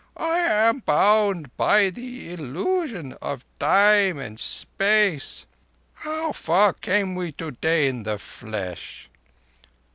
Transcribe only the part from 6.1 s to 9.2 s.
far came we today in the flesh?"